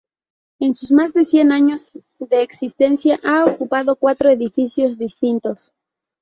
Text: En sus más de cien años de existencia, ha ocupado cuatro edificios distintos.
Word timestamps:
En 0.57 0.73
sus 0.73 0.91
más 0.91 1.13
de 1.13 1.23
cien 1.23 1.51
años 1.51 1.91
de 2.17 2.41
existencia, 2.41 3.19
ha 3.23 3.45
ocupado 3.45 3.95
cuatro 3.95 4.31
edificios 4.31 4.97
distintos. 4.97 5.71